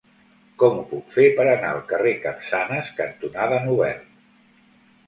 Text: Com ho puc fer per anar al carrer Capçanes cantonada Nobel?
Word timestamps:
Com 0.61 0.79
ho 0.79 0.85
puc 0.93 1.13
fer 1.17 1.27
per 1.41 1.45
anar 1.51 1.69
al 1.75 1.83
carrer 1.93 2.15
Capçanes 2.25 2.91
cantonada 3.03 3.63
Nobel? 3.71 4.07